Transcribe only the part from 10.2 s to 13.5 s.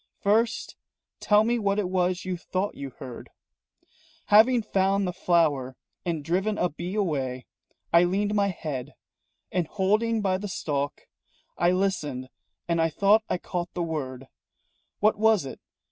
by the stalk, I listened and I thought I